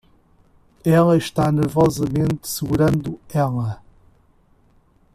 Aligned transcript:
Ela 0.83 1.15
está 1.15 1.51
nervosamente 1.51 2.47
segurando 2.49 3.19
ela 3.31 3.83